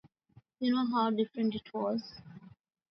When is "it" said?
1.53-1.71